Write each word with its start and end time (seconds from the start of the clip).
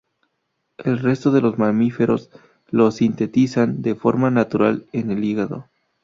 El 0.79 0.97
resto 0.97 1.29
de 1.29 1.41
los 1.41 1.59
mamíferos 1.59 2.31
lo 2.71 2.89
sintetizan 2.89 3.83
de 3.83 3.93
forma 3.93 4.31
natural 4.31 4.87
en 4.93 5.11
el 5.11 5.23
hígado. 5.23 5.69